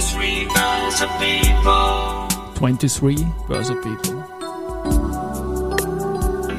[0.00, 2.28] 23 Börse People.
[2.54, 3.16] 23
[3.48, 4.14] Börse People.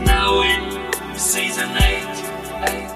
[0.05, 1.81] Now in season 8.
[2.67, 2.89] 8.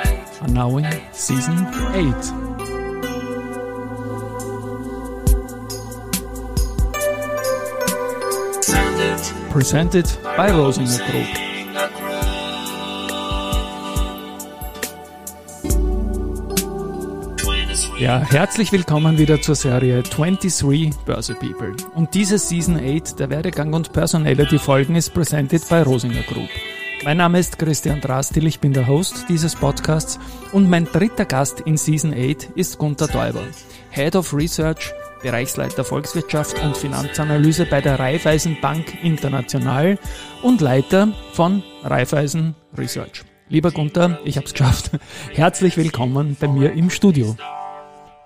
[0.00, 0.42] 8.
[0.44, 2.14] And now in season 8.
[8.62, 11.26] Presented Presented by Rosinger Group.
[11.26, 11.51] Rosinger Group.
[18.02, 21.76] Ja, herzlich willkommen wieder zur Serie 23 Börse People.
[21.94, 26.48] Und diese Season 8 der Werdegang und Personality Folgen ist presented by Rosinger Group.
[27.04, 30.18] Mein Name ist Christian Drastil, ich bin der Host dieses Podcasts
[30.50, 33.44] und mein dritter Gast in Season 8 ist Gunther Däuber,
[33.90, 34.92] Head of Research,
[35.22, 39.96] Bereichsleiter Volkswirtschaft und Finanzanalyse bei der Raiffeisen Bank International
[40.42, 43.22] und Leiter von Raiffeisen Research.
[43.48, 44.90] Lieber Gunther, ich habe es geschafft.
[45.34, 47.36] Herzlich willkommen bei mir im Studio.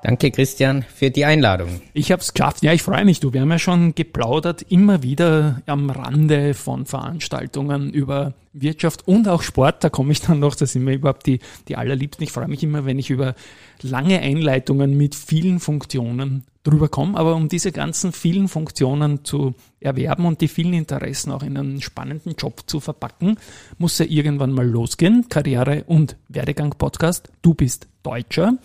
[0.07, 1.81] Danke, Christian, für die Einladung.
[1.93, 2.63] Ich habe es geschafft.
[2.63, 3.19] Ja, ich freue mich.
[3.19, 9.27] Du, wir haben ja schon geplaudert, immer wieder am Rande von Veranstaltungen über Wirtschaft und
[9.27, 9.83] auch Sport.
[9.83, 12.23] Da komme ich dann noch, das sind mir überhaupt die, die allerliebsten.
[12.23, 13.35] Ich freue mich immer, wenn ich über
[13.83, 17.19] lange Einleitungen mit vielen Funktionen drüber komme.
[17.19, 21.83] Aber um diese ganzen vielen Funktionen zu erwerben und die vielen Interessen auch in einen
[21.83, 23.39] spannenden Job zu verpacken,
[23.79, 25.29] muss ja irgendwann mal losgehen.
[25.29, 27.29] Karriere- und Werdegang-Podcast.
[27.43, 28.57] Du bist Deutscher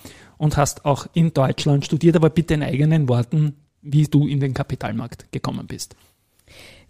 [0.42, 4.56] und hast auch in Deutschland studiert, aber bitte in eigenen Worten, wie du in den
[4.56, 5.96] Kapitalmarkt gekommen bist.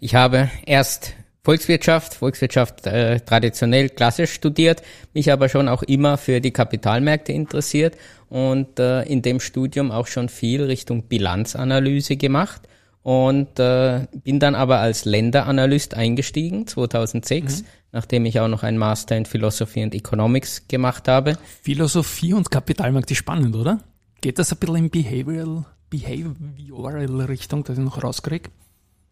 [0.00, 1.12] Ich habe erst
[1.44, 7.98] Volkswirtschaft, Volkswirtschaft äh, traditionell klassisch studiert, mich aber schon auch immer für die Kapitalmärkte interessiert
[8.30, 12.62] und äh, in dem Studium auch schon viel Richtung Bilanzanalyse gemacht
[13.02, 19.16] und äh, bin dann aber als Länderanalyst eingestiegen 2006, nachdem ich auch noch einen Master
[19.16, 21.38] in Philosophy and Economics gemacht habe.
[21.62, 23.80] Philosophie und Kapitalmarkt ist spannend, oder?
[24.20, 28.50] Geht das ein bisschen in Behavioral, Behavioral Richtung, dass ich noch rauskriege?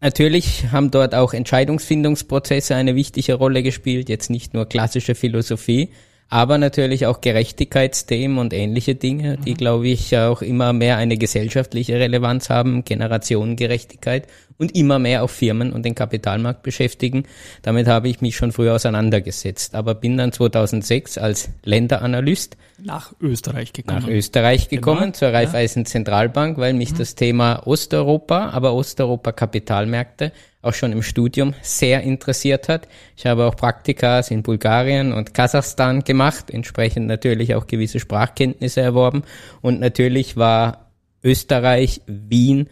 [0.01, 5.91] Natürlich haben dort auch Entscheidungsfindungsprozesse eine wichtige Rolle gespielt, jetzt nicht nur klassische Philosophie,
[6.31, 11.95] aber natürlich auch Gerechtigkeitsthemen und ähnliche Dinge, die, glaube ich, auch immer mehr eine gesellschaftliche
[11.99, 14.27] Relevanz haben, Generationengerechtigkeit
[14.57, 17.25] und immer mehr auch Firmen und den Kapitalmarkt beschäftigen.
[17.63, 23.73] Damit habe ich mich schon früher auseinandergesetzt, aber bin dann 2006 als Länderanalyst Nach Österreich
[23.73, 24.03] gekommen.
[24.03, 30.31] nach Österreich gekommen, Genau, zur Raiffeisen Zentralbank, weil mich das Thema Osteuropa, aber Osteuropa Kapitalmärkte
[30.61, 32.87] auch schon im Studium sehr interessiert hat.
[33.17, 39.23] Ich habe auch Praktikas in Bulgarien und Kasachstan gemacht, entsprechend natürlich auch gewisse Sprachkenntnisse erworben
[39.61, 40.91] und natürlich war
[41.23, 42.67] Österreich, Wien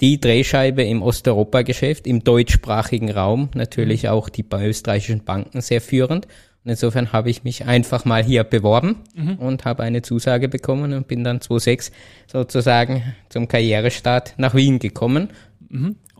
[0.00, 6.26] die Drehscheibe im Osteuropa-Geschäft, im deutschsprachigen Raum, natürlich auch die bei österreichischen Banken sehr führend.
[6.64, 8.96] Und insofern habe ich mich einfach mal hier beworben
[9.38, 11.92] und habe eine Zusage bekommen und bin dann 2006
[12.26, 15.30] sozusagen zum Karrierestart nach Wien gekommen.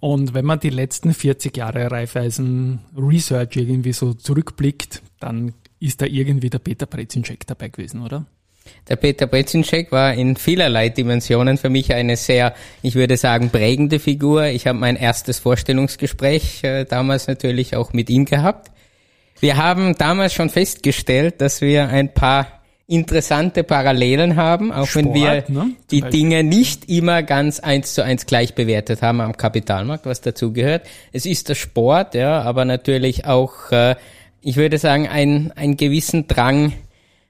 [0.07, 6.07] Und wenn man die letzten 40 Jahre Raiffeisen Research irgendwie so zurückblickt, dann ist da
[6.07, 8.25] irgendwie der Peter Brezinschek dabei gewesen, oder?
[8.89, 13.99] Der Peter Brezinschek war in vielerlei Dimensionen für mich eine sehr, ich würde sagen, prägende
[13.99, 14.45] Figur.
[14.45, 18.71] Ich habe mein erstes Vorstellungsgespräch äh, damals natürlich auch mit ihm gehabt.
[19.41, 22.56] Wir haben damals schon festgestellt, dass wir ein paar
[22.89, 25.71] interessante Parallelen haben, auch wenn wir Sport, ne?
[25.91, 26.21] die Beispiel.
[26.21, 30.87] Dinge nicht immer ganz eins zu eins gleich bewertet haben am Kapitalmarkt, was dazu gehört.
[31.13, 33.97] Es ist der Sport, ja, aber natürlich auch, äh,
[34.41, 36.75] ich würde sagen, ein, ein gewissen Drang,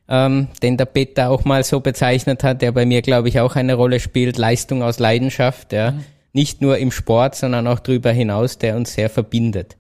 [0.09, 3.57] ähm, den der Peter auch mal so bezeichnet hat, der bei mir, glaube ich, auch
[3.57, 5.95] eine Rolle spielt, Leistung aus Leidenschaft, ja.
[6.35, 9.79] Nicht nur im Sport, sondern auch darüber hinaus, der uns sehr verbindet.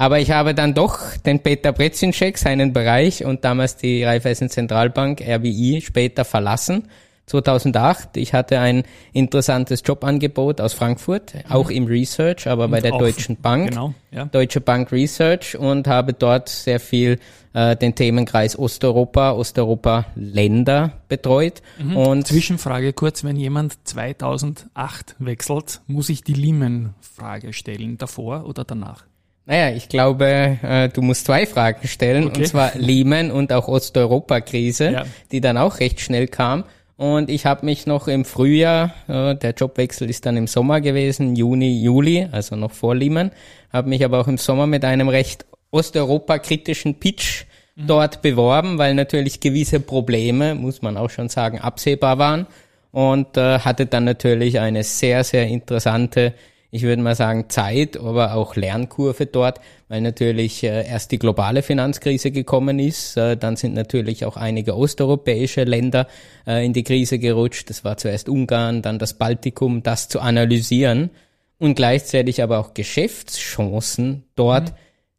[0.00, 5.20] Aber ich habe dann doch den Peter Brezinschek, seinen Bereich und damals die Raiffeisen Zentralbank,
[5.20, 6.88] RBI, später verlassen.
[7.26, 8.16] 2008.
[8.16, 13.36] Ich hatte ein interessantes Jobangebot aus Frankfurt, auch im Research, aber bei der auch- Deutschen
[13.36, 13.68] Bank.
[13.68, 14.24] Genau, ja.
[14.24, 17.18] Deutsche Bank Research und habe dort sehr viel
[17.52, 21.60] äh, den Themenkreis Osteuropa, Osteuropa-Länder betreut.
[21.94, 29.04] Und Zwischenfrage kurz, wenn jemand 2008 wechselt, muss ich die Lehman-Frage stellen, davor oder danach?
[29.46, 32.38] Naja, ich glaube, äh, du musst zwei Fragen stellen, Okay.
[32.40, 35.04] und zwar Lehman und auch Osteuropa-Krise, Ja.
[35.32, 36.64] die dann auch recht schnell kam.
[36.96, 41.34] Und ich habe mich noch im Frühjahr, äh, der Jobwechsel ist dann im Sommer gewesen,
[41.34, 43.30] Juni, Juli, also noch vor Lehman,
[43.72, 47.44] habe mich aber auch im Sommer mit einem recht Osteuropa-kritischen Pitch
[47.76, 52.46] dort beworben, weil natürlich gewisse Probleme, muss man auch schon sagen, absehbar waren
[52.92, 56.34] und äh, hatte dann natürlich eine sehr, sehr interessante
[56.70, 61.62] ich würde mal sagen, Zeit, aber auch Lernkurve dort, weil natürlich äh, erst die globale
[61.62, 63.16] Finanzkrise gekommen ist.
[63.16, 66.06] Äh, dann sind natürlich auch einige osteuropäische Länder
[66.46, 67.70] äh, in die Krise gerutscht.
[67.70, 71.10] Das war zuerst Ungarn, dann das Baltikum, das zu analysieren
[71.58, 74.74] und gleichzeitig aber auch Geschäftschancen dort mhm.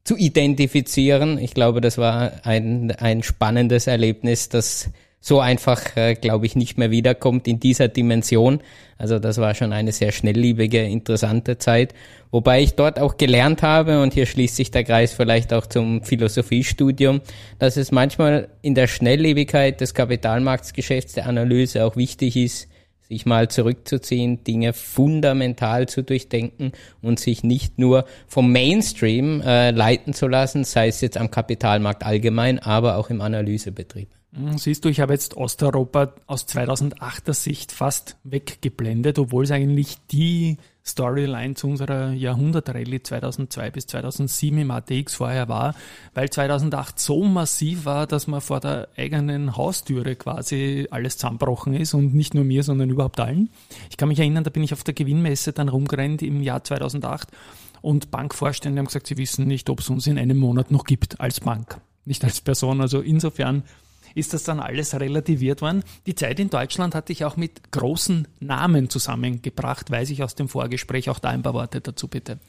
[0.05, 1.37] zu identifizieren.
[1.37, 4.89] Ich glaube, das war ein, ein spannendes Erlebnis, das
[5.23, 8.59] so einfach, äh, glaube ich, nicht mehr wiederkommt in dieser Dimension.
[8.97, 11.93] Also das war schon eine sehr schnelllebige, interessante Zeit.
[12.31, 16.03] Wobei ich dort auch gelernt habe, und hier schließt sich der Kreis vielleicht auch zum
[16.03, 17.21] Philosophiestudium,
[17.59, 22.67] dass es manchmal in der Schnelllebigkeit des Kapitalmarktgeschäfts der Analyse auch wichtig ist,
[23.07, 26.71] sich mal zurückzuziehen, Dinge fundamental zu durchdenken
[27.01, 32.05] und sich nicht nur vom Mainstream äh, leiten zu lassen, sei es jetzt am Kapitalmarkt
[32.05, 34.07] allgemein, aber auch im Analysebetrieb.
[34.33, 39.97] Hm, siehst du, ich habe jetzt Osteuropa aus 2008er Sicht fast weggeblendet, obwohl es eigentlich
[40.09, 45.75] die Storyline zu unserer Jahrhundertrallye 2002 bis 2007 im ATX vorher war,
[46.13, 51.93] weil 2008 so massiv war, dass man vor der eigenen Haustüre quasi alles zusammenbrochen ist
[51.93, 53.49] und nicht nur mir, sondern überhaupt allen.
[53.89, 57.27] Ich kann mich erinnern, da bin ich auf der Gewinnmesse dann rumgerannt im Jahr 2008
[57.81, 61.19] und Bankvorstände haben gesagt, sie wissen nicht, ob es uns in einem Monat noch gibt
[61.19, 62.81] als Bank, nicht als Person.
[62.81, 63.63] Also insofern
[64.15, 65.83] ist das dann alles relativiert worden.
[66.05, 70.49] Die Zeit in Deutschland hatte ich auch mit großen Namen zusammengebracht, weiß ich aus dem
[70.49, 71.09] Vorgespräch.
[71.09, 72.39] Auch da ein paar Worte dazu bitte.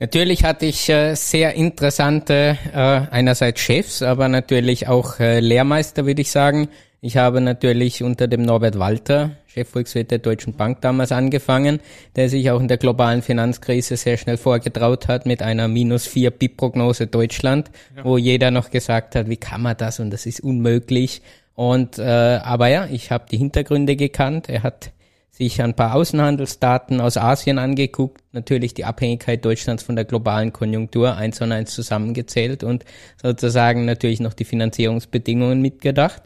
[0.00, 6.20] Natürlich hatte ich äh, sehr interessante, äh, einerseits Chefs, aber natürlich auch äh, Lehrmeister, würde
[6.20, 6.68] ich sagen.
[7.06, 11.80] Ich habe natürlich unter dem Norbert Walter, Chefvolkswirt der Deutschen Bank damals angefangen,
[12.16, 16.30] der sich auch in der globalen Finanzkrise sehr schnell vorgetraut hat mit einer minus vier
[16.30, 18.04] BIP-Prognose Deutschland, ja.
[18.06, 21.20] wo jeder noch gesagt hat, wie kann man das und das ist unmöglich.
[21.54, 24.48] Und äh, aber ja, ich habe die Hintergründe gekannt.
[24.48, 24.90] Er hat
[25.28, 31.14] sich ein paar Außenhandelsdaten aus Asien angeguckt, natürlich die Abhängigkeit Deutschlands von der globalen Konjunktur
[31.14, 32.86] eins und eins zusammengezählt und
[33.22, 36.22] sozusagen natürlich noch die Finanzierungsbedingungen mitgedacht.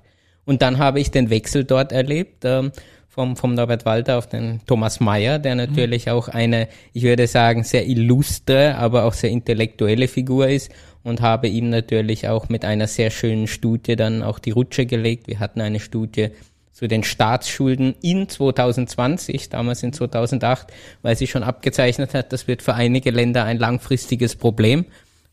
[0.48, 2.72] Und dann habe ich den Wechsel dort erlebt, ähm,
[3.06, 6.12] vom, vom Norbert Walter auf den Thomas Mayer, der natürlich mhm.
[6.12, 10.72] auch eine, ich würde sagen, sehr illustre, aber auch sehr intellektuelle Figur ist
[11.02, 15.28] und habe ihm natürlich auch mit einer sehr schönen Studie dann auch die Rutsche gelegt.
[15.28, 16.28] Wir hatten eine Studie
[16.72, 20.68] zu den Staatsschulden in 2020, damals in 2008,
[21.02, 24.86] weil sie schon abgezeichnet hat, das wird für einige Länder ein langfristiges Problem.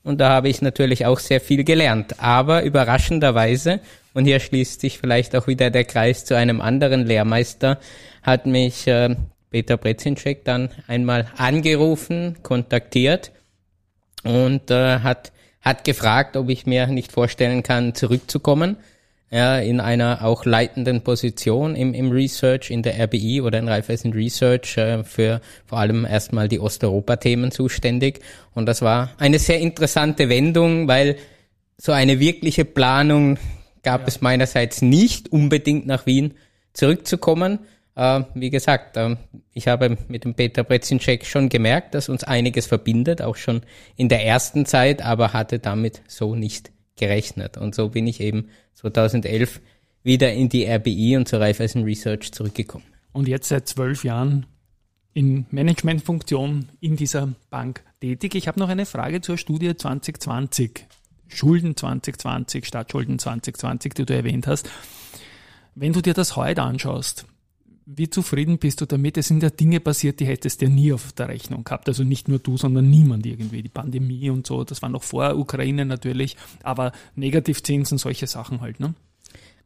[0.03, 2.19] Und da habe ich natürlich auch sehr viel gelernt.
[2.19, 3.79] Aber überraschenderweise
[4.15, 7.79] und hier schließt sich vielleicht auch wieder der Kreis zu einem anderen Lehrmeister,
[8.23, 9.15] hat mich äh,
[9.51, 13.31] Peter Brezinschek dann einmal angerufen, kontaktiert
[14.23, 15.31] und äh, hat,
[15.61, 18.77] hat gefragt, ob ich mir nicht vorstellen kann, zurückzukommen
[19.31, 24.13] ja, in einer auch leitenden Position im, im Research, in der RBI oder in Raiffeisen
[24.13, 28.21] Research äh, für vor allem erstmal die Osteuropa-Themen zuständig.
[28.53, 31.17] Und das war eine sehr interessante Wendung, weil
[31.77, 33.37] so eine wirkliche Planung
[33.85, 34.07] gab ja.
[34.07, 36.33] es meinerseits nicht unbedingt nach Wien
[36.73, 37.59] zurückzukommen.
[37.95, 39.15] Äh, wie gesagt, äh,
[39.53, 43.61] ich habe mit dem Peter Brezinczek schon gemerkt, dass uns einiges verbindet, auch schon
[43.95, 47.57] in der ersten Zeit, aber hatte damit so nicht gerechnet.
[47.57, 49.61] Und so bin ich eben 2011
[50.03, 52.85] wieder in die RBI und zur Raiffeisen Research zurückgekommen.
[53.13, 54.45] Und jetzt seit zwölf Jahren
[55.13, 58.35] in Managementfunktion in dieser Bank tätig.
[58.35, 60.85] Ich habe noch eine Frage zur Studie 2020.
[61.27, 64.69] Schulden 2020, Staatsschulden 2020, die du erwähnt hast.
[65.75, 67.25] Wenn du dir das heute anschaust,
[67.85, 69.17] wie zufrieden bist du damit?
[69.17, 71.87] Es sind ja Dinge passiert, die hättest du ja nie auf der Rechnung gehabt.
[71.87, 73.61] Also nicht nur du, sondern niemand irgendwie.
[73.61, 78.79] Die Pandemie und so, das war noch vor Ukraine natürlich, aber Negativzinsen, solche Sachen halt,
[78.79, 78.95] ne?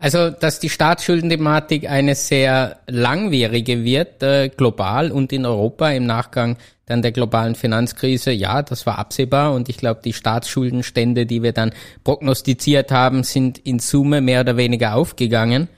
[0.02, 6.58] Also, dass die Staatsschuldenthematik eine sehr langwierige wird, äh, global und in Europa im Nachgang
[6.90, 11.54] dann der globalen Finanzkrise, ja, das war absehbar und ich glaube, die Staatsschuldenstände, die wir
[11.54, 11.72] dann
[12.04, 15.70] prognostiziert haben, sind in Summe mehr oder weniger aufgegangen.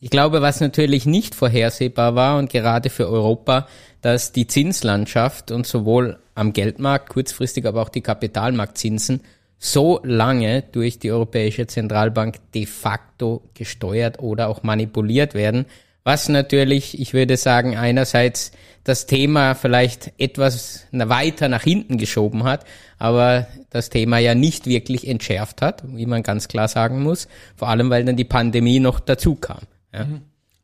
[0.00, 3.68] Ich glaube, was natürlich nicht vorhersehbar war und gerade für Europa,
[4.00, 9.20] dass die Zinslandschaft und sowohl am Geldmarkt kurzfristig, aber auch die Kapitalmarktzinsen
[9.58, 15.66] so lange durch die Europäische Zentralbank de facto gesteuert oder auch manipuliert werden,
[16.04, 18.52] was natürlich, ich würde sagen, einerseits
[18.84, 22.66] das Thema vielleicht etwas weiter nach hinten geschoben hat,
[22.98, 27.68] aber das Thema ja nicht wirklich entschärft hat, wie man ganz klar sagen muss, vor
[27.68, 29.60] allem weil dann die Pandemie noch dazu kam.
[29.92, 30.04] Ja.
[30.04, 30.20] Mhm.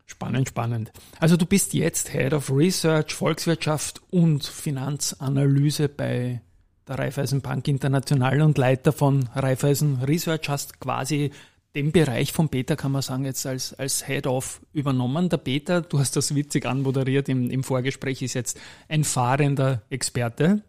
[0.06, 0.92] Spannend, spannend.
[1.18, 6.42] Also du bist jetzt Head of Research, Volkswirtschaft und Finanzanalyse bei
[6.86, 11.30] der Raiffeisen Bank International und Leiter von Raiffeisen Research, hast quasi
[11.74, 15.28] den Bereich von Peter kann man sagen, jetzt als, als Head-Off übernommen.
[15.28, 18.58] Der Peter, du hast das witzig anmoderiert im, im Vorgespräch, ist jetzt
[18.88, 20.62] ein fahrender Experte.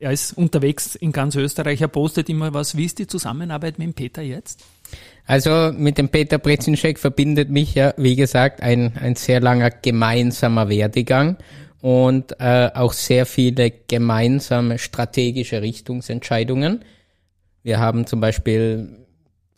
[0.00, 2.76] Er ist unterwegs in ganz Österreich, er postet immer was.
[2.76, 4.64] Wie ist die Zusammenarbeit mit dem Peter jetzt?
[5.26, 10.68] Also mit dem Peter Brezinschek verbindet mich ja, wie gesagt, ein, ein sehr langer gemeinsamer
[10.68, 11.36] Werdegang
[11.80, 16.84] und äh, auch sehr viele gemeinsame strategische Richtungsentscheidungen.
[17.62, 19.06] Wir haben zum Beispiel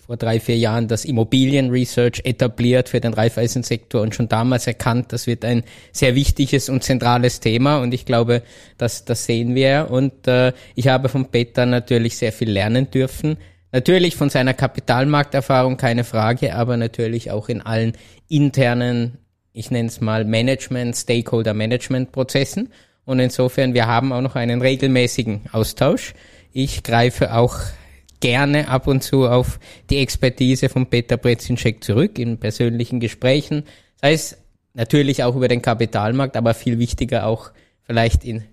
[0.05, 5.29] vor drei, vier Jahren das Immobilienresearch etabliert für den Raiffeisensektor und schon damals erkannt, das
[5.29, 8.43] wird ein sehr wichtiges und zentrales Thema und ich glaube,
[8.79, 13.37] das, das sehen wir und äh, ich habe von Peter natürlich sehr viel lernen dürfen.
[13.71, 17.93] Natürlich von seiner Kapitalmarkterfahrung keine Frage, aber natürlich auch in allen
[18.29, 19.19] internen,
[19.53, 22.71] ich nenne es mal Management, Stakeholder-Management-Prozessen.
[23.05, 26.15] Und insofern, wir haben auch noch einen regelmäßigen Austausch.
[26.53, 27.57] Ich greife auch
[28.23, 29.59] gerne ab und zu auf
[29.91, 33.65] die Expertise von Peter Brezinschek zurück in persönlichen Gesprächen.
[34.01, 34.39] Sei es
[34.73, 37.51] natürlich auch über den Kapitalmarkt, aber viel wichtiger auch
[37.83, 38.45] vielleicht in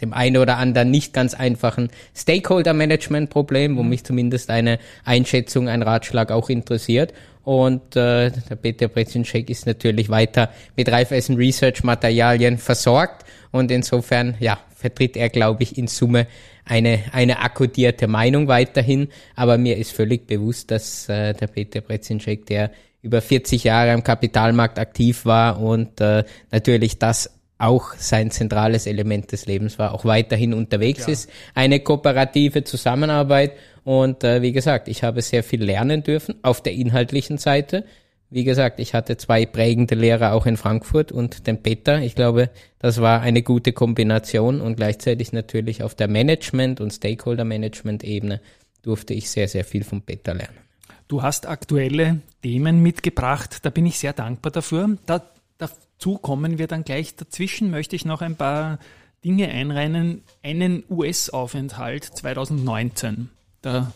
[0.00, 6.32] dem einen oder anderen nicht ganz einfachen Stakeholder-Management-Problem, wo mich zumindest eine Einschätzung, ein Ratschlag
[6.32, 7.14] auch interessiert.
[7.44, 13.24] Und äh, der Peter Brezinschek ist natürlich weiter mit Raiffeisen Research-Materialien versorgt.
[13.52, 16.26] Und insofern, ja, vertritt er, glaube ich, in Summe
[16.64, 19.08] eine, eine akkodierte Meinung weiterhin.
[19.36, 22.70] Aber mir ist völlig bewusst, dass äh, der Peter Brezinschek, der
[23.02, 29.30] über 40 Jahre am Kapitalmarkt aktiv war und äh, natürlich das auch sein zentrales Element
[29.30, 31.12] des Lebens war, auch weiterhin unterwegs ja.
[31.12, 31.30] ist.
[31.54, 33.52] Eine kooperative Zusammenarbeit
[33.84, 37.84] und äh, wie gesagt, ich habe sehr viel lernen dürfen auf der inhaltlichen Seite.
[38.34, 42.02] Wie gesagt, ich hatte zwei prägende Lehrer auch in Frankfurt und den Peter.
[42.02, 42.50] Ich glaube,
[42.80, 48.40] das war eine gute Kombination und gleichzeitig natürlich auf der Management- und Stakeholder-Management-Ebene
[48.82, 50.58] durfte ich sehr, sehr viel vom Peter lernen.
[51.06, 54.98] Du hast aktuelle Themen mitgebracht, da bin ich sehr dankbar dafür.
[55.06, 55.24] Da,
[55.58, 57.14] dazu kommen wir dann gleich.
[57.14, 58.80] Dazwischen möchte ich noch ein paar
[59.24, 60.24] Dinge einreihen.
[60.42, 63.30] Einen US-Aufenthalt 2019.
[63.62, 63.92] Da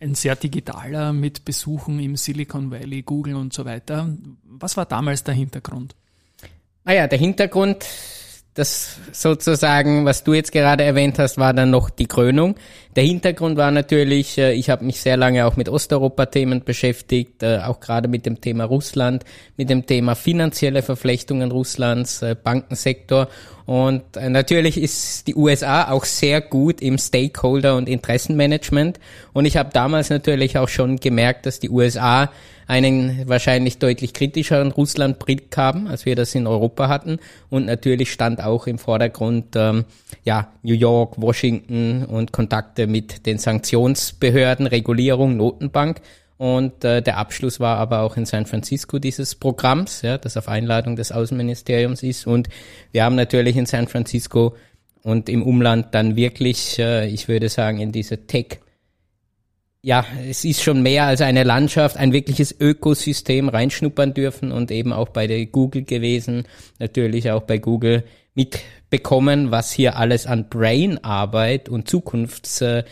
[0.00, 4.08] ein sehr digitaler mit Besuchen im Silicon Valley, Google und so weiter.
[4.44, 5.94] Was war damals der Hintergrund?
[6.84, 7.84] Naja, der Hintergrund,
[8.54, 12.56] das sozusagen, was du jetzt gerade erwähnt hast, war dann noch die Krönung.
[12.96, 17.58] Der Hintergrund war natürlich, äh, ich habe mich sehr lange auch mit Osteuropa-Themen beschäftigt, äh,
[17.58, 19.24] auch gerade mit dem Thema Russland,
[19.56, 23.28] mit dem Thema finanzielle Verflechtungen Russlands, äh, Bankensektor
[23.70, 28.98] und äh, natürlich ist die USA auch sehr gut im Stakeholder- und Interessenmanagement.
[29.32, 32.32] Und ich habe damals natürlich auch schon gemerkt, dass die USA
[32.66, 37.20] einen wahrscheinlich deutlich kritischeren Russland-Blick haben, als wir das in Europa hatten.
[37.48, 39.84] Und natürlich stand auch im Vordergrund ähm,
[40.24, 46.00] ja New York, Washington und Kontakte mit den Sanktionsbehörden, Regulierung, Notenbank.
[46.40, 50.48] Und äh, der Abschluss war aber auch in San Francisco dieses Programms, ja, das auf
[50.48, 52.26] Einladung des Außenministeriums ist.
[52.26, 52.48] Und
[52.92, 54.56] wir haben natürlich in San Francisco
[55.02, 58.60] und im Umland dann wirklich, äh, ich würde sagen, in diese Tech,
[59.82, 64.94] ja, es ist schon mehr als eine Landschaft, ein wirkliches Ökosystem reinschnuppern dürfen und eben
[64.94, 66.44] auch bei der Google gewesen,
[66.78, 68.02] natürlich auch bei Google
[68.34, 72.84] mitbekommen, was hier alles an Brain-Arbeit und Zukunfts, äh,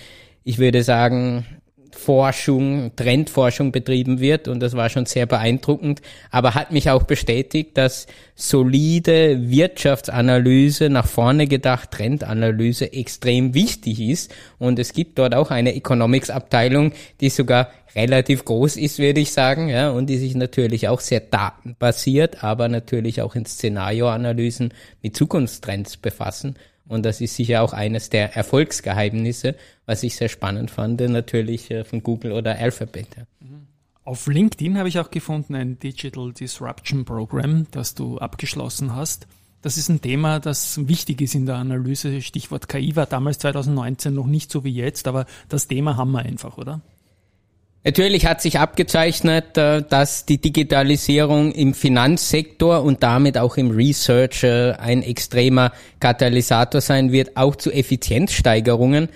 [0.45, 1.47] ich würde sagen,
[1.93, 7.77] Forschung, Trendforschung betrieben wird und das war schon sehr beeindruckend, aber hat mich auch bestätigt,
[7.77, 14.35] dass solide Wirtschaftsanalyse, nach vorne gedacht Trendanalyse extrem wichtig ist.
[14.59, 19.33] Und es gibt dort auch eine Economics Abteilung, die sogar relativ groß ist, würde ich
[19.33, 25.17] sagen, ja, und die sich natürlich auch sehr datenbasiert, aber natürlich auch in Szenarioanalysen mit
[25.17, 26.57] Zukunftstrends befassen
[26.89, 29.55] und das ist sicher auch eines der Erfolgsgeheimnisse,
[29.87, 33.09] was ich sehr spannend fand, natürlich äh, von Google oder Alphabet.
[34.05, 39.27] Auf LinkedIn habe ich auch gefunden ein Digital Disruption Program, das du abgeschlossen hast.
[39.61, 42.23] Das ist ein Thema, das wichtig ist in der Analyse.
[42.23, 46.21] Stichwort KI war damals 2019 noch nicht so wie jetzt, aber das Thema haben wir
[46.21, 46.81] einfach, oder?
[47.89, 54.45] Natürlich hat sich abgezeichnet, äh, dass die Digitalisierung im Finanzsektor und damit auch im Research
[54.45, 59.09] ein extremer Katalysator sein wird, auch zu Effizienzsteigerungen.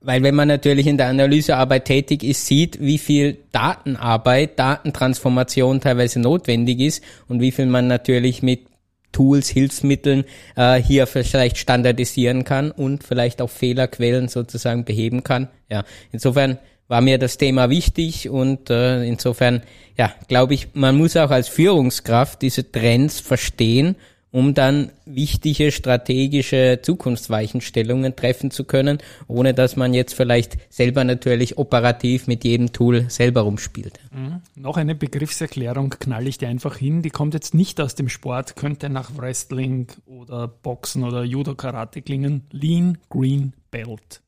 [0.00, 6.18] Weil wenn man natürlich in der Analysearbeit tätig ist, sieht, wie viel Datenarbeit, Datentransformation teilweise
[6.18, 8.66] notwendig ist und wie viel man natürlich mit
[9.12, 10.24] Tools, Hilfsmitteln
[10.56, 15.46] äh, hier vielleicht standardisieren kann und vielleicht auch Fehlerquellen sozusagen beheben kann.
[15.70, 16.58] Ja, insofern
[16.92, 19.62] war mir das Thema wichtig und äh, insofern,
[19.96, 23.96] ja, glaube ich, man muss auch als Führungskraft diese Trends verstehen
[24.34, 28.96] um dann wichtige strategische Zukunftsweichenstellungen treffen zu können,
[29.28, 34.00] ohne dass man jetzt vielleicht selber natürlich operativ mit jedem Tool selber rumspielt.
[34.10, 34.40] Mhm.
[34.54, 38.56] Noch eine Begriffserklärung knall ich dir einfach hin, die kommt jetzt nicht aus dem Sport,
[38.56, 42.46] könnte nach Wrestling oder Boxen oder Judo-Karate klingen.
[42.50, 44.22] Lean Green Belt.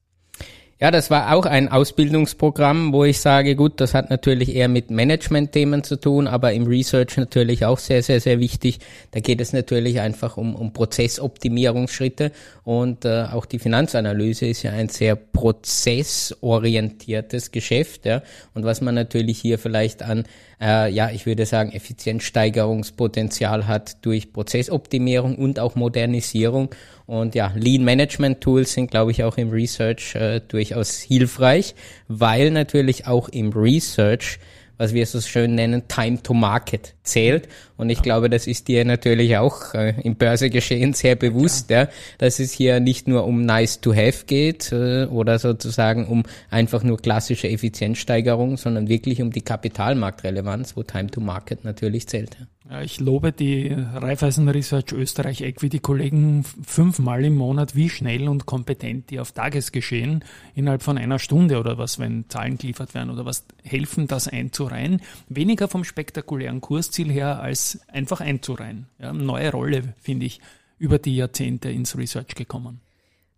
[0.81, 4.91] Ja, das war auch ein Ausbildungsprogramm, wo ich sage, gut, das hat natürlich eher mit
[4.91, 8.81] Management-Themen zu tun, aber im Research natürlich auch sehr, sehr, sehr wichtig.
[9.13, 12.33] Da geht es natürlich einfach um, um Prozessoptimierungsschritte
[12.65, 18.05] und äh, auch die Finanzanalyse ist ja ein sehr prozessorientiertes Geschäft.
[18.05, 18.25] Ja.
[18.53, 20.25] Und was man natürlich hier vielleicht an,
[20.65, 26.71] äh, ja, ich würde sagen, Effizienzsteigerungspotenzial hat durch Prozessoptimierung und auch Modernisierung.
[27.05, 31.75] Und ja, Lean Management Tools sind, glaube ich, auch im Research äh, durchaus hilfreich,
[32.09, 34.39] weil natürlich auch im Research
[34.79, 37.49] was wir so schön nennen, Time to Market zählt.
[37.77, 41.83] Und ich glaube, das ist dir natürlich auch äh, im Börsegeschehen sehr bewusst, ja.
[41.83, 41.89] ja,
[42.19, 46.83] dass es hier nicht nur um nice to have geht äh, oder sozusagen um einfach
[46.83, 52.37] nur klassische Effizienzsteigerung, sondern wirklich um die Kapitalmarktrelevanz, wo Time to Market natürlich zählt.
[52.39, 52.47] Ja.
[52.83, 59.11] Ich lobe die Raiffeisen Research Österreich Equity Kollegen fünfmal im Monat, wie schnell und kompetent
[59.11, 63.45] die auf Tagesgeschehen innerhalb von einer Stunde oder was, wenn Zahlen geliefert werden oder was,
[63.63, 65.03] helfen, das einzureihen.
[65.29, 68.87] Weniger vom spektakulären Kursziel her als einfach einzureihen.
[68.99, 70.41] Ja, neue Rolle, finde ich,
[70.79, 72.81] über die Jahrzehnte ins Research gekommen.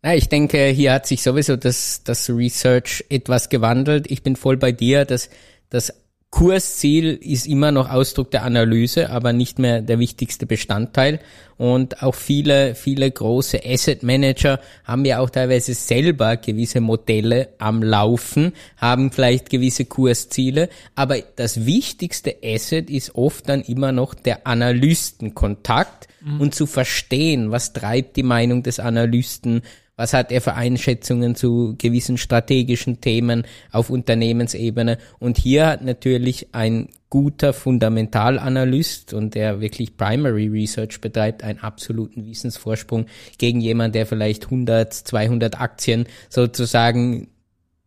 [0.04, 4.09] Ich denke, hier hat sich sowieso das, das Research etwas gewandelt.
[4.09, 5.30] Ich bin voll bei dir, dass
[5.68, 5.92] das
[6.37, 11.19] Kursziel ist immer noch Ausdruck der Analyse, aber nicht mehr der wichtigste Bestandteil.
[11.57, 17.83] Und auch viele, viele große Asset Manager haben ja auch teilweise selber gewisse Modelle am
[17.83, 20.69] Laufen, haben vielleicht gewisse Kursziele.
[20.95, 26.43] Aber das wichtigste Asset ist oft dann immer noch der Analystenkontakt mhm.
[26.43, 29.62] und zu verstehen, was treibt die Meinung des Analysten,
[29.97, 34.99] was hat er für Einschätzungen zu gewissen strategischen Themen auf Unternehmensebene?
[35.19, 42.26] Und hier hat natürlich ein guter Fundamentalanalyst und der wirklich Primary Research betreibt, einen absoluten
[42.26, 43.07] Wissensvorsprung
[43.38, 47.29] gegen jemand, der vielleicht 100, 200 Aktien sozusagen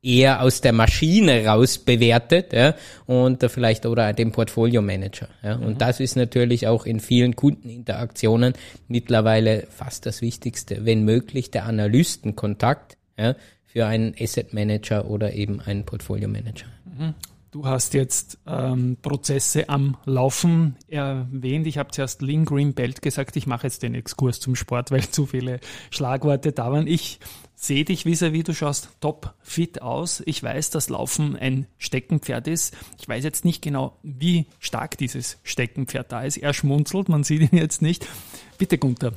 [0.02, 2.76] eher aus der Maschine raus bewertet ja,
[3.06, 5.28] und vielleicht oder den Portfolio Manager.
[5.44, 5.56] Ja.
[5.56, 5.78] Und mhm.
[5.78, 8.54] das ist natürlich auch in vielen Kundeninteraktionen
[8.88, 15.60] mittlerweile fast das Wichtigste, wenn möglich der Analystenkontakt ja, für einen Asset Manager oder eben
[15.60, 16.68] einen Portfolio Manager.
[16.86, 17.14] Mhm.
[17.52, 21.66] Du hast jetzt ähm, Prozesse am Laufen erwähnt.
[21.66, 23.36] Ich habe zuerst Lean Green Belt gesagt.
[23.38, 26.86] Ich mache jetzt den Exkurs zum Sport, weil zu viele Schlagworte da waren.
[26.86, 27.20] Ich
[27.60, 30.24] sehe dich vis-à-vis, du schaust top fit aus.
[30.26, 32.74] Ich weiß, dass Laufen ein Steckenpferd ist.
[33.00, 36.38] Ich weiß jetzt nicht genau, wie stark dieses Steckenpferd da ist.
[36.38, 38.08] Er schmunzelt, man sieht ihn jetzt nicht.
[38.58, 39.12] Bitte, Gunther,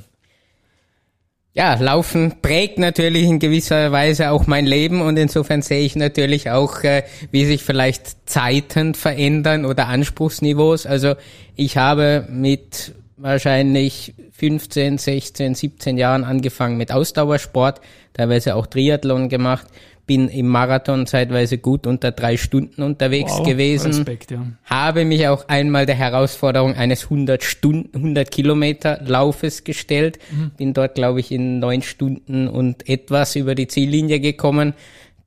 [1.53, 6.49] ja, Laufen prägt natürlich in gewisser Weise auch mein Leben und insofern sehe ich natürlich
[6.49, 10.87] auch, äh, wie sich vielleicht Zeiten verändern oder Anspruchsniveaus.
[10.87, 11.13] Also
[11.55, 17.81] ich habe mit wahrscheinlich 15, 16, 17 Jahren angefangen mit Ausdauersport,
[18.13, 19.67] teilweise auch Triathlon gemacht
[20.05, 23.87] bin im Marathon zeitweise gut unter drei Stunden unterwegs wow, gewesen.
[23.87, 24.45] Respekt, ja.
[24.65, 30.19] Habe mich auch einmal der Herausforderung eines 100 Stunden, 100 Kilometer Laufes gestellt.
[30.31, 30.51] Mhm.
[30.57, 34.73] Bin dort, glaube ich, in neun Stunden und etwas über die Ziellinie gekommen.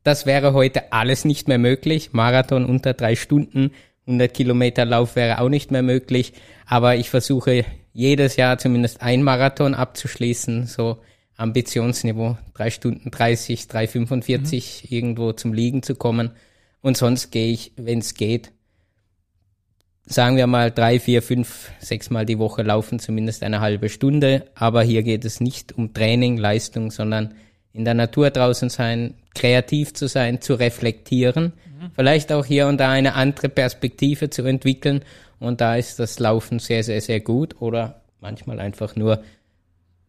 [0.02, 2.10] Das wäre heute alles nicht mehr möglich.
[2.12, 3.70] Marathon unter drei Stunden,
[4.06, 6.34] 100 Kilometer Lauf wäre auch nicht mehr möglich.
[6.66, 10.98] Aber ich versuche jedes Jahr zumindest ein Marathon abzuschließen, so
[11.36, 14.96] Ambitionsniveau, drei Stunden 30, 3,45 mhm.
[14.96, 16.30] irgendwo zum Liegen zu kommen.
[16.80, 18.52] Und sonst gehe ich, wenn es geht,
[20.06, 24.46] sagen wir mal drei, vier, fünf, sechs Mal die Woche laufen, zumindest eine halbe Stunde.
[24.54, 27.34] Aber hier geht es nicht um Training, Leistung, sondern
[27.72, 31.90] in der Natur draußen sein, kreativ zu sein, zu reflektieren, mhm.
[31.94, 35.02] vielleicht auch hier und da eine andere Perspektive zu entwickeln.
[35.38, 39.22] Und da ist das Laufen sehr, sehr, sehr gut oder manchmal einfach nur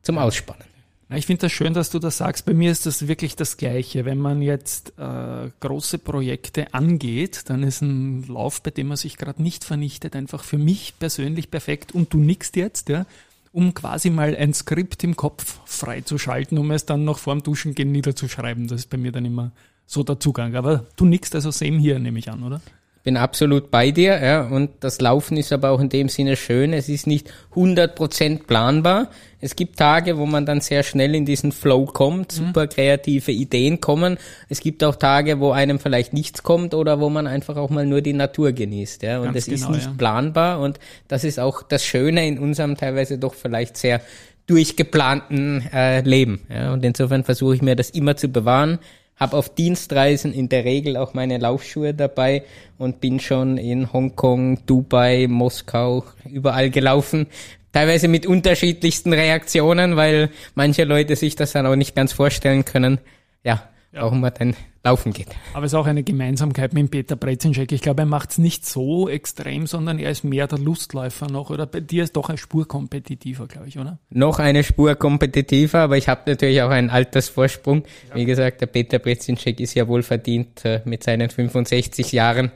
[0.01, 0.63] zum Ausspannen.
[1.09, 2.45] Ich finde das schön, dass du das sagst.
[2.45, 4.03] Bei mir ist das wirklich das Gleiche.
[4.03, 9.15] Wenn man jetzt äh, große Projekte angeht, dann ist ein Lauf, bei dem man sich
[9.15, 11.93] gerade nicht vernichtet, einfach für mich persönlich perfekt.
[11.93, 13.05] Und du nickst jetzt, ja,
[13.53, 17.93] um quasi mal ein Skript im Kopf freizuschalten, um es dann noch vorm Duschen gehen
[17.93, 18.67] niederzuschreiben.
[18.67, 19.51] Das ist bei mir dann immer
[19.85, 20.55] so der Zugang.
[20.55, 22.61] Aber du nickst also same hier, nehme ich an, oder?
[23.07, 26.73] Bin absolut bei dir, ja, und das Laufen ist aber auch in dem Sinne schön.
[26.73, 29.09] Es ist nicht 100% planbar.
[29.39, 33.79] Es gibt Tage, wo man dann sehr schnell in diesen Flow kommt, super kreative Ideen
[33.79, 34.17] kommen.
[34.49, 37.85] Es gibt auch Tage, wo einem vielleicht nichts kommt oder wo man einfach auch mal
[37.85, 39.93] nur die Natur genießt, ja, und Ganz es ist genau, nicht ja.
[39.97, 44.01] planbar und das ist auch das Schöne in unserem teilweise doch vielleicht sehr
[44.47, 46.41] durchgeplanten äh, Leben.
[46.49, 48.79] Ja, und insofern versuche ich mir das immer zu bewahren.
[49.19, 52.43] Hab auf Dienstreisen in der Regel auch meine Laufschuhe dabei
[52.77, 57.27] und bin schon in Hongkong, Dubai, Moskau, überall gelaufen.
[57.73, 62.99] Teilweise mit unterschiedlichsten Reaktionen, weil manche Leute sich das dann auch nicht ganz vorstellen können.
[63.43, 64.55] Ja, warum man dann
[64.87, 65.27] laufen geht.
[65.53, 67.71] Aber es ist auch eine Gemeinsamkeit mit Peter Brezinschek.
[67.71, 71.49] Ich glaube, er macht es nicht so extrem, sondern er ist mehr der Lustläufer noch.
[71.49, 73.99] Oder bei dir ist doch eine Spur kompetitiver, glaube ich, oder?
[74.09, 77.83] noch eine Spur kompetitiver, aber ich habe natürlich auch einen Altersvorsprung.
[78.13, 82.51] Wie gesagt, der Peter Brezinschek ist ja wohl verdient äh, mit seinen 65 Jahren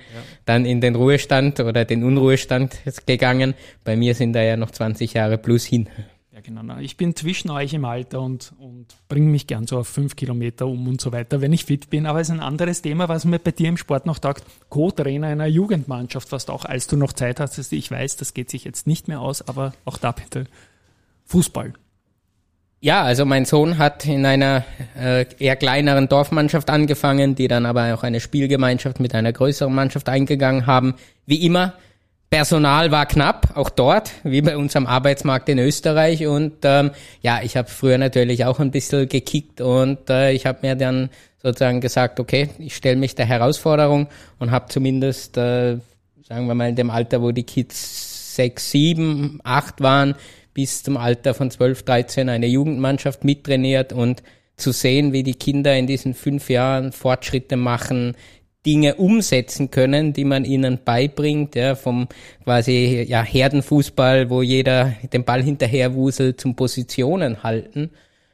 [0.45, 3.53] dann in den Ruhestand oder den Unruhestand gegangen.
[3.83, 5.87] Bei mir sind da ja noch 20 Jahre plus hin.
[6.43, 6.61] Genau.
[6.63, 10.15] Na, Ich bin zwischen euch im Alter und, und bringe mich gern so auf fünf
[10.15, 12.05] Kilometer um und so weiter, wenn ich fit bin.
[12.05, 14.43] Aber es ist ein anderes Thema, was mir bei dir im Sport noch taugt.
[14.69, 17.73] Co-Trainer einer Jugendmannschaft, du auch, als du noch Zeit hattest.
[17.73, 20.45] Ich weiß, das geht sich jetzt nicht mehr aus, aber auch da bitte.
[21.25, 21.73] Fußball.
[22.83, 24.65] Ja, also mein Sohn hat in einer
[24.97, 30.09] äh, eher kleineren Dorfmannschaft angefangen, die dann aber auch eine Spielgemeinschaft mit einer größeren Mannschaft
[30.09, 30.95] eingegangen haben.
[31.27, 31.75] Wie immer,
[32.31, 36.25] Personal war knapp, auch dort, wie bei uns am Arbeitsmarkt in Österreich.
[36.25, 36.91] Und ähm,
[37.21, 41.09] ja, ich habe früher natürlich auch ein bisschen gekickt und äh, ich habe mir dann
[41.43, 44.07] sozusagen gesagt, okay, ich stelle mich der Herausforderung
[44.39, 45.79] und habe zumindest, äh,
[46.25, 50.15] sagen wir mal, in dem Alter, wo die Kids sechs, sieben, acht waren,
[50.53, 54.23] bis zum Alter von 12, 13 eine Jugendmannschaft mittrainiert und
[54.55, 58.15] zu sehen, wie die Kinder in diesen fünf Jahren Fortschritte machen,
[58.65, 62.07] Dinge umsetzen können, die man ihnen beibringt, ja, vom
[62.43, 67.91] quasi ja, Herdenfußball, wo jeder den Ball hinterher wuselt, zum Positionen halten.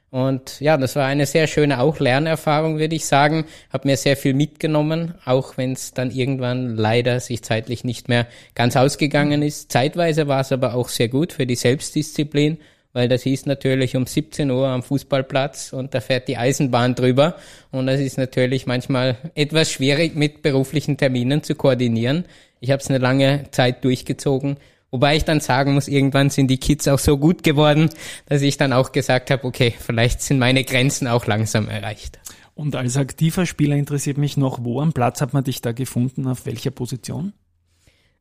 [0.09, 3.45] Und ja, das war eine sehr schöne auch Lernerfahrung, würde ich sagen.
[3.71, 8.25] Hab mir sehr viel mitgenommen, auch wenn es dann irgendwann leider sich zeitlich nicht mehr
[8.55, 9.71] ganz ausgegangen ist.
[9.71, 12.57] Zeitweise war es aber auch sehr gut für die Selbstdisziplin,
[12.97, 17.36] weil das hieß natürlich um 17 Uhr am Fußballplatz und da fährt die Eisenbahn drüber.
[17.69, 22.25] Und das ist natürlich manchmal etwas schwierig mit beruflichen Terminen zu koordinieren.
[22.60, 24.57] Ich habe es eine lange Zeit durchgezogen.
[24.89, 27.91] Wobei ich dann sagen muss, irgendwann sind die Kids auch so gut geworden,
[28.25, 32.17] dass ich dann auch gesagt habe, okay, vielleicht sind meine Grenzen auch langsam erreicht.
[32.55, 36.25] Und als aktiver Spieler interessiert mich noch, wo am Platz hat man dich da gefunden,
[36.25, 37.33] auf welcher Position?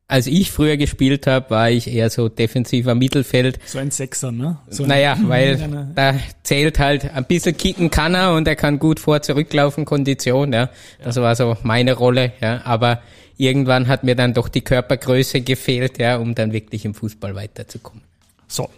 [0.09, 3.59] Als ich früher gespielt habe, war ich eher so defensiver Mittelfeld.
[3.65, 4.57] So ein Sechser, ne?
[4.69, 8.79] So Naja, weil eine- da zählt halt ein bisschen kicken kann er und er kann
[8.79, 10.69] gut vor zurücklaufen, Kondition, ja.
[11.03, 12.61] Das war so meine Rolle, ja.
[12.63, 13.01] Aber
[13.35, 18.01] irgendwann hat mir dann doch die Körpergröße gefehlt, ja, um dann wirklich im Fußball weiterzukommen.
[18.47, 18.69] So.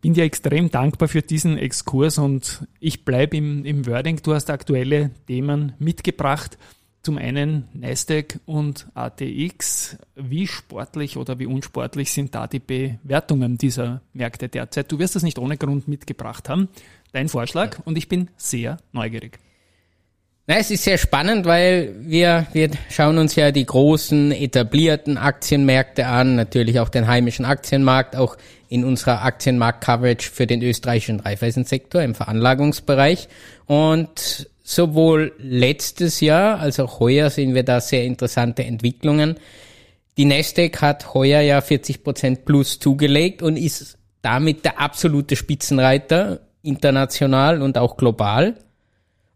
[0.00, 4.20] Bin dir extrem dankbar für diesen Exkurs und ich bleibe im, im Wording.
[4.20, 6.58] Du hast aktuelle Themen mitgebracht.
[7.02, 9.96] Zum einen Nasdaq und ATX.
[10.14, 14.92] Wie sportlich oder wie unsportlich sind da die Bewertungen dieser Märkte derzeit?
[14.92, 16.68] Du wirst das nicht ohne Grund mitgebracht haben.
[17.12, 19.40] Dein Vorschlag und ich bin sehr neugierig.
[20.46, 26.06] Na, es ist sehr spannend, weil wir, wir schauen uns ja die großen etablierten Aktienmärkte
[26.06, 28.36] an, natürlich auch den heimischen Aktienmarkt, auch
[28.68, 33.28] in unserer Aktienmarkt-Coverage für den österreichischen Reifeisensektor im Veranlagungsbereich.
[33.66, 39.36] Und sowohl letztes Jahr als auch heuer sehen wir da sehr interessante Entwicklungen.
[40.16, 47.62] Die Nasdaq hat heuer ja 40% plus zugelegt und ist damit der absolute Spitzenreiter international
[47.62, 48.56] und auch global.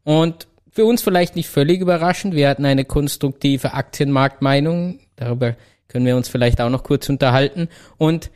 [0.04, 2.34] Und für uns vielleicht nicht völlig überraschend.
[2.34, 5.00] Wir hatten eine konstruktive Aktienmarktmeinung.
[5.16, 5.56] Darüber
[5.88, 7.68] können wir uns vielleicht auch noch kurz unterhalten.
[7.96, 8.30] Und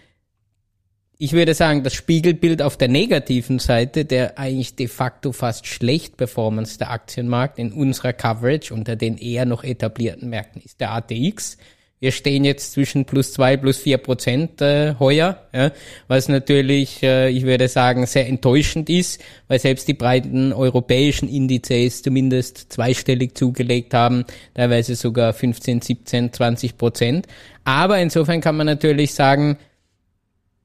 [1.22, 6.16] ich würde sagen, das Spiegelbild auf der negativen Seite, der eigentlich de facto fast schlecht
[6.16, 11.58] Performance der Aktienmarkt in unserer Coverage unter den eher noch etablierten Märkten ist der ATX.
[11.98, 15.72] Wir stehen jetzt zwischen plus zwei, plus vier Prozent äh, heuer, ja,
[16.08, 22.00] was natürlich, äh, ich würde sagen, sehr enttäuschend ist, weil selbst die breiten europäischen Indizes
[22.00, 27.26] zumindest zweistellig zugelegt haben, teilweise sogar 15, 17, 20 Prozent.
[27.64, 29.58] Aber insofern kann man natürlich sagen,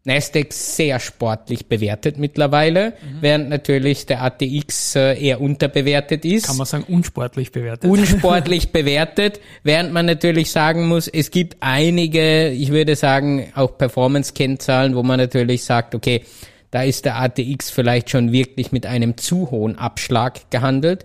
[0.06, 6.68] Nasdaq sehr sportlich bewertet mittlerweile, während natürlich der ATX äh, eher unterbewertet ist Kann man
[6.68, 7.90] sagen, unsportlich bewertet.
[7.90, 14.96] unsportlich bewertet, während man natürlich sagen muss, es gibt einige, ich würde sagen, auch Performance-Kennzahlen,
[14.96, 16.24] wo man natürlich sagt, okay,
[16.70, 21.04] da ist der ATX vielleicht schon wirklich mit einem zu hohen Abschlag gehandelt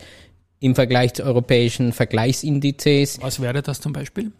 [0.60, 3.18] im Vergleich zu europäischen Vergleichsindizes.
[3.22, 4.32] Was wäre das zum Beispiel?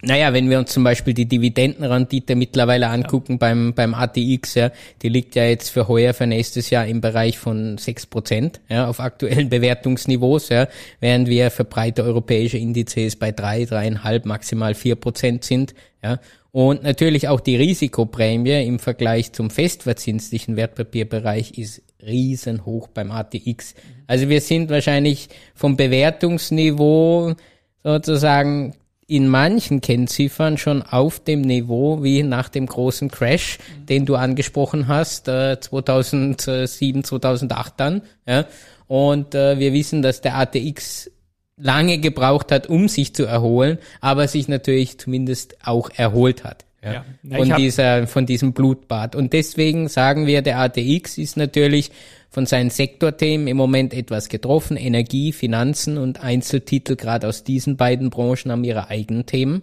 [0.00, 4.70] Naja, wenn wir uns zum Beispiel die Dividendenrendite mittlerweile angucken beim, beim ATX, ja,
[5.02, 8.86] die liegt ja jetzt für heuer, für nächstes Jahr im Bereich von sechs Prozent ja,
[8.86, 10.68] auf aktuellen Bewertungsniveaus, ja,
[11.00, 15.74] während wir für breite europäische Indizes bei drei, dreieinhalb, maximal vier Prozent sind.
[16.00, 16.20] Ja.
[16.52, 23.74] Und natürlich auch die Risikoprämie im Vergleich zum festverzinslichen Wertpapierbereich ist riesenhoch beim ATX.
[24.06, 27.34] Also wir sind wahrscheinlich vom Bewertungsniveau
[27.82, 28.74] sozusagen
[29.08, 34.86] in manchen Kennziffern schon auf dem Niveau wie nach dem großen Crash, den du angesprochen
[34.86, 38.02] hast, äh, 2007, 2008 dann.
[38.26, 38.44] Ja?
[38.86, 41.10] Und äh, wir wissen, dass der ATX
[41.56, 46.67] lange gebraucht hat, um sich zu erholen, aber sich natürlich zumindest auch erholt hat.
[46.82, 47.36] Ja, Ja.
[47.36, 49.16] Von, dieser, von diesem Blutbad.
[49.16, 51.90] Und deswegen sagen wir, der ATX ist natürlich
[52.30, 54.76] von seinen Sektorthemen im Moment etwas getroffen.
[54.76, 59.62] Energie, Finanzen und Einzeltitel, gerade aus diesen beiden Branchen, haben ihre eigenen Themen.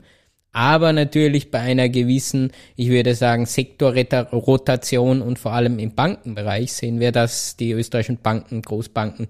[0.52, 7.02] Aber natürlich bei einer gewissen, ich würde sagen, Sektorrotation und vor allem im Bankenbereich sehen
[7.02, 9.28] wir, dass die österreichischen Banken, Großbanken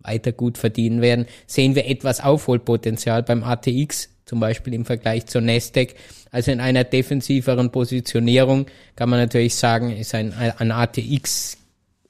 [0.00, 5.40] weiter gut verdienen werden, sehen wir etwas Aufholpotenzial beim ATX, zum Beispiel im Vergleich zur
[5.40, 5.94] Nasdaq.
[6.30, 11.58] Also in einer defensiveren Positionierung kann man natürlich sagen, ist ein, ein ATX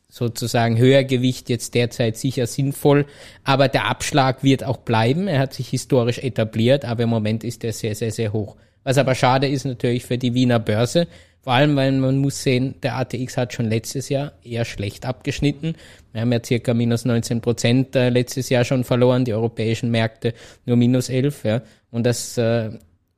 [0.09, 3.07] sozusagen Höhergewicht jetzt derzeit sicher sinnvoll,
[3.45, 5.27] aber der Abschlag wird auch bleiben.
[5.27, 8.57] Er hat sich historisch etabliert, aber im Moment ist er sehr, sehr, sehr hoch.
[8.85, 11.09] Was aber schade ist natürlich für die Wiener Börse,
[11.43, 15.75] vor allem, weil man muss sehen, der ATX hat schon letztes Jahr eher schlecht abgeschnitten.
[16.13, 20.35] Wir haben ja circa minus 19 Prozent äh, letztes Jahr schon verloren, die europäischen Märkte
[20.67, 21.45] nur minus 11.
[21.45, 21.63] Ja.
[21.91, 22.71] Und das äh,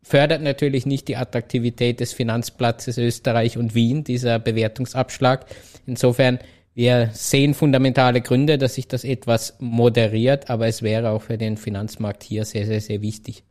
[0.02, 5.44] fördert natürlich nicht die Attraktivität des Finanzplatzes Österreich und Wien, dieser Bewertungsabschlag.
[5.86, 6.38] Insofern,
[6.74, 11.58] wir sehen fundamentale Gründe, dass sich das etwas moderiert, aber es wäre auch für den
[11.58, 13.44] Finanzmarkt hier sehr, sehr, sehr wichtig.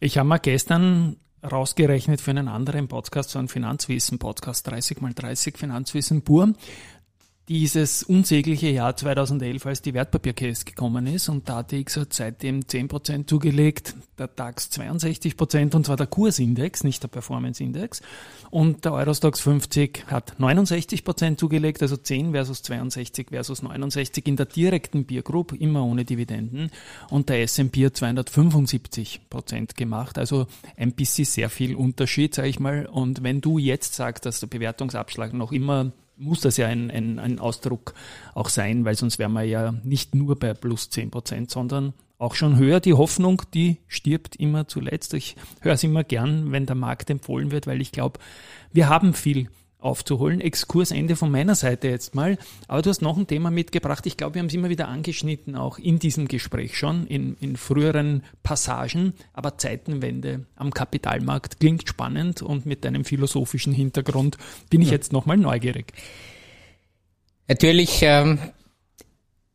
[0.00, 1.16] Ich habe mal gestern
[1.50, 6.52] rausgerechnet für einen anderen Podcast, so einen Finanzwissen-Podcast, 30 mal 30 Finanzwissen pur,
[7.48, 11.28] dieses unsägliche Jahr 2011, als die Wertpapiercase gekommen ist.
[11.28, 17.02] Und der ATX hat seitdem 10% zugelegt, der DAX 62% und zwar der Kursindex, nicht
[17.02, 18.00] der Performance-Index.
[18.50, 24.46] Und der Eurostox 50 hat 69% zugelegt, also 10 versus 62 versus 69 in der
[24.46, 26.70] direkten Peer Group, immer ohne Dividenden.
[27.10, 32.86] Und der S&P hat 275% gemacht, also ein bisschen sehr viel Unterschied, sage ich mal.
[32.86, 35.92] Und wenn du jetzt sagst, dass der Bewertungsabschlag noch immer
[36.24, 37.94] muss das ja ein, ein, ein Ausdruck
[38.34, 42.34] auch sein, weil sonst wären wir ja nicht nur bei plus 10 Prozent, sondern auch
[42.34, 42.80] schon höher.
[42.80, 45.14] Die Hoffnung, die stirbt immer zuletzt.
[45.14, 48.18] Ich höre es immer gern, wenn der Markt empfohlen wird, weil ich glaube,
[48.72, 49.48] wir haben viel
[49.84, 50.40] aufzuholen.
[50.40, 52.38] Exkursende von meiner Seite jetzt mal.
[52.68, 54.06] Aber du hast noch ein Thema mitgebracht.
[54.06, 57.56] Ich glaube, wir haben es immer wieder angeschnitten, auch in diesem Gespräch schon, in, in
[57.56, 59.14] früheren Passagen.
[59.32, 64.38] Aber Zeitenwende am Kapitalmarkt klingt spannend und mit deinem philosophischen Hintergrund
[64.70, 65.92] bin ich jetzt nochmal neugierig.
[67.46, 68.38] Natürlich ähm,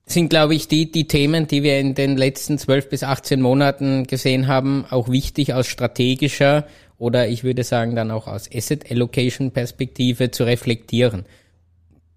[0.05, 4.05] sind, glaube ich, die, die Themen, die wir in den letzten 12 bis 18 Monaten
[4.05, 6.67] gesehen haben, auch wichtig aus strategischer
[6.99, 11.25] oder ich würde sagen dann auch aus Asset Allocation Perspektive zu reflektieren.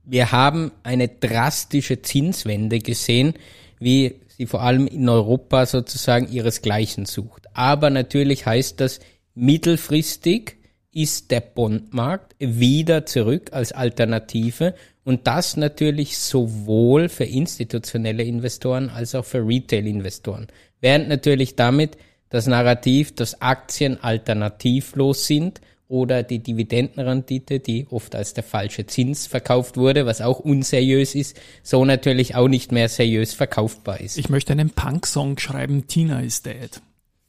[0.05, 3.35] Wir haben eine drastische Zinswende gesehen,
[3.79, 7.47] wie sie vor allem in Europa sozusagen ihresgleichen sucht.
[7.55, 8.99] Aber natürlich heißt das,
[9.35, 10.57] mittelfristig
[10.93, 19.15] ist der Bondmarkt wieder zurück als Alternative und das natürlich sowohl für institutionelle Investoren als
[19.15, 20.49] auch für Retail-Investoren.
[20.81, 21.97] Während natürlich damit
[22.33, 29.27] das Narrativ, dass Aktien alternativlos sind oder die Dividendenrendite, die oft als der falsche Zins
[29.27, 34.17] verkauft wurde, was auch unseriös ist, so natürlich auch nicht mehr seriös verkaufbar ist.
[34.17, 36.81] Ich möchte einen Punk-Song schreiben, Tina is dead.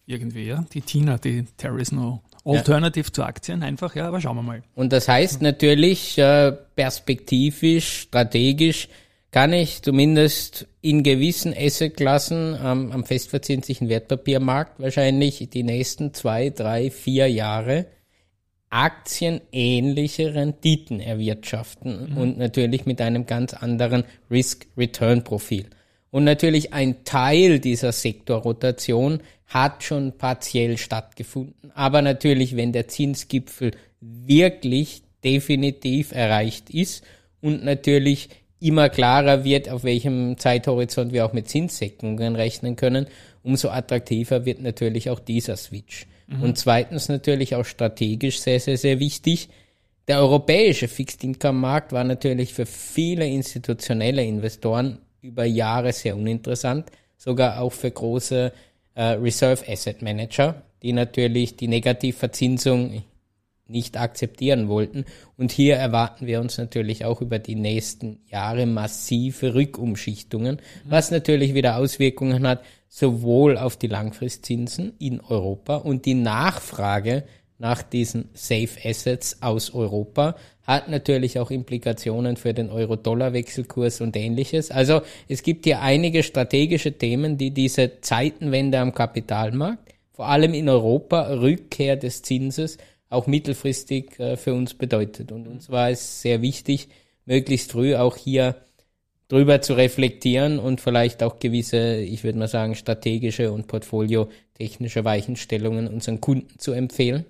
[0.05, 0.63] Irgendwie, ja.
[0.73, 4.63] Die Tina, die There is no alternative zu Aktien, einfach, ja, aber schauen wir mal.
[4.75, 8.87] Und das heißt natürlich, äh, perspektivisch, strategisch,
[9.33, 16.91] kann ich zumindest in gewissen Assetklassen ähm, am festverzinslichen Wertpapiermarkt wahrscheinlich die nächsten zwei, drei,
[16.91, 17.87] vier Jahre
[18.69, 25.65] aktienähnliche Renditen erwirtschaften und natürlich mit einem ganz anderen Risk-Return-Profil.
[26.11, 31.71] Und natürlich ein Teil dieser Sektorrotation hat schon partiell stattgefunden.
[31.73, 37.03] Aber natürlich, wenn der Zinsgipfel wirklich definitiv erreicht ist
[37.41, 38.29] und natürlich
[38.63, 43.07] immer klarer wird, auf welchem Zeithorizont wir auch mit Zinssenkungen rechnen können,
[43.43, 46.07] umso attraktiver wird natürlich auch dieser Switch.
[46.41, 49.49] Und zweitens natürlich auch strategisch sehr, sehr, sehr wichtig.
[50.07, 56.89] Der europäische Fixed Income Markt war natürlich für viele institutionelle Investoren über Jahre sehr uninteressant,
[57.17, 58.51] sogar auch für große
[58.95, 63.03] äh, Reserve Asset Manager, die natürlich die Negativverzinsung
[63.67, 65.05] nicht akzeptieren wollten.
[65.37, 71.53] Und hier erwarten wir uns natürlich auch über die nächsten Jahre massive Rückumschichtungen, was natürlich
[71.53, 77.23] wieder Auswirkungen hat, sowohl auf die Langfristzinsen in Europa und die Nachfrage
[77.57, 84.71] nach diesen Safe Assets aus Europa hat natürlich auch Implikationen für den Euro-Dollar-Wechselkurs und ähnliches.
[84.71, 90.69] Also es gibt hier einige strategische Themen, die diese Zeitenwende am Kapitalmarkt, vor allem in
[90.69, 92.77] Europa, Rückkehr des Zinses,
[93.13, 95.31] auch mittelfristig äh, für uns bedeutet.
[95.31, 96.89] Und uns war es sehr wichtig,
[97.25, 98.55] möglichst früh auch hier
[99.27, 105.87] drüber zu reflektieren und vielleicht auch gewisse, ich würde mal sagen, strategische und portfoliotechnische Weichenstellungen
[105.87, 107.25] unseren Kunden zu empfehlen.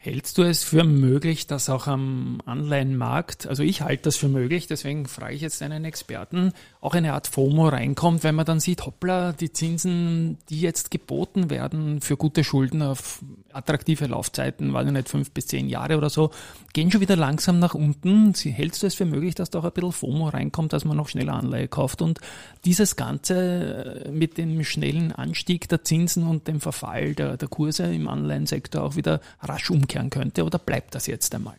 [0.00, 4.68] Hältst du es für möglich, dass auch am Anleihenmarkt, also ich halte das für möglich,
[4.68, 8.86] deswegen frage ich jetzt einen Experten, auch eine Art FOMO reinkommt, wenn man dann sieht,
[8.86, 13.24] hoppla, die Zinsen, die jetzt geboten werden für gute Schulden auf
[13.58, 16.30] attraktive Laufzeiten, weil nicht fünf bis zehn Jahre oder so,
[16.72, 18.32] gehen schon wieder langsam nach unten.
[18.34, 21.08] Hältst du es für möglich, dass da auch ein bisschen FOMO reinkommt, dass man noch
[21.08, 22.20] schneller Anleihe kauft und
[22.64, 27.84] dieses Ganze äh, mit dem schnellen Anstieg der Zinsen und dem Verfall der, der Kurse
[27.92, 31.56] im Anleihensektor auch wieder rasch umkehren könnte oder bleibt das jetzt einmal?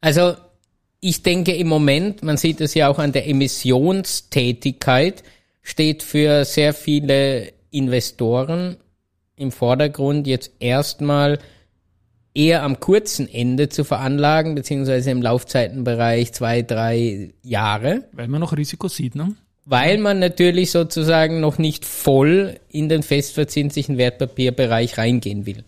[0.00, 0.34] Also
[1.00, 5.24] ich denke im Moment, man sieht es ja auch an der Emissionstätigkeit,
[5.62, 8.76] steht für sehr viele Investoren
[9.42, 11.38] im Vordergrund jetzt erstmal
[12.34, 18.04] eher am kurzen Ende zu veranlagen, beziehungsweise im Laufzeitenbereich zwei, drei Jahre.
[18.12, 19.34] Weil man noch Risiko sieht, ne?
[19.64, 25.64] Weil man natürlich sozusagen noch nicht voll in den festverzinslichen Wertpapierbereich reingehen will.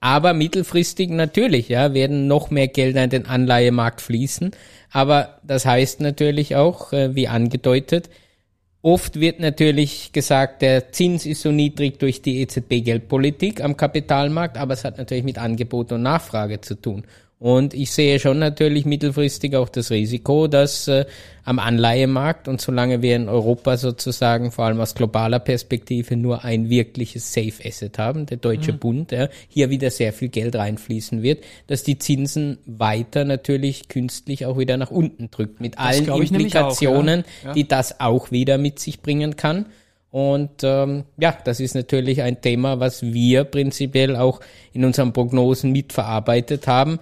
[0.00, 4.52] Aber mittelfristig natürlich, ja, werden noch mehr Gelder in den Anleihemarkt fließen.
[4.90, 8.08] Aber das heißt natürlich auch, äh, wie angedeutet,
[8.80, 14.74] Oft wird natürlich gesagt, der Zins ist so niedrig durch die EZB-Geldpolitik am Kapitalmarkt, aber
[14.74, 17.04] es hat natürlich mit Angebot und Nachfrage zu tun.
[17.40, 21.04] Und ich sehe schon natürlich mittelfristig auch das Risiko, dass äh,
[21.44, 26.68] am Anleihemarkt und solange wir in Europa sozusagen vor allem aus globaler Perspektive nur ein
[26.68, 28.78] wirkliches Safe Asset haben, der Deutsche mhm.
[28.78, 34.44] Bund, ja, hier wieder sehr viel Geld reinfließen wird, dass die Zinsen weiter natürlich künstlich
[34.44, 37.48] auch wieder nach unten drückt, mit das allen Implikationen, auch, ja.
[37.50, 37.54] Ja.
[37.54, 39.66] die das auch wieder mit sich bringen kann.
[40.10, 44.40] Und ähm, ja, das ist natürlich ein Thema, was wir prinzipiell auch
[44.72, 46.98] in unseren Prognosen mitverarbeitet haben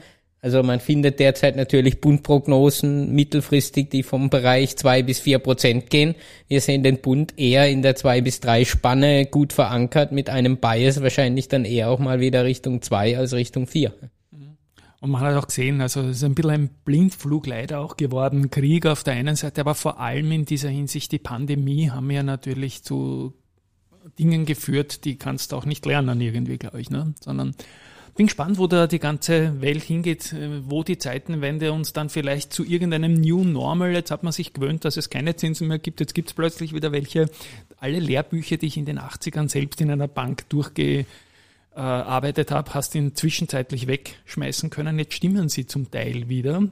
[0.47, 6.15] also man findet derzeit natürlich Bundprognosen mittelfristig, die vom Bereich zwei bis vier Prozent gehen.
[6.47, 10.59] Wir sehen den Bund eher in der zwei bis drei Spanne gut verankert mit einem
[10.59, 13.93] Bias wahrscheinlich dann eher auch mal wieder Richtung zwei als Richtung vier.
[15.01, 18.49] Und man hat auch gesehen, also es ist ein bisschen ein Blindflug leider auch geworden.
[18.49, 22.23] Krieg auf der einen Seite, aber vor allem in dieser Hinsicht die Pandemie haben ja
[22.23, 23.35] natürlich zu
[24.17, 27.15] Dingen geführt, die kannst du auch nicht lernen irgendwie, glaube ich, ne?
[27.21, 27.57] sondern
[28.17, 32.53] bin gespannt, wo da die ganze Welt hingeht, äh, wo die Zeitenwende uns dann vielleicht
[32.53, 36.01] zu irgendeinem New Normal, jetzt hat man sich gewöhnt, dass es keine Zinsen mehr gibt,
[36.01, 37.29] jetzt gibt es plötzlich wieder welche.
[37.79, 41.05] Alle Lehrbücher, die ich in den 80ern selbst in einer Bank durchgehe,
[41.77, 44.99] äh, arbeitet habe, hast ihn zwischenzeitlich wegschmeißen können.
[44.99, 46.63] Jetzt stimmen sie zum Teil wieder.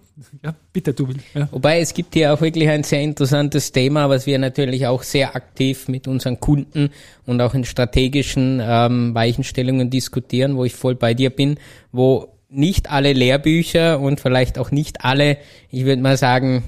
[0.42, 1.20] Ja, bitte, du willst.
[1.34, 1.46] Ja.
[1.52, 5.36] Wobei es gibt hier auch wirklich ein sehr interessantes Thema, was wir natürlich auch sehr
[5.36, 6.90] aktiv mit unseren Kunden
[7.26, 11.58] und auch in strategischen ähm, Weichenstellungen diskutieren, wo ich voll bei dir bin,
[11.92, 15.36] wo nicht alle Lehrbücher und vielleicht auch nicht alle,
[15.70, 16.64] ich würde mal sagen,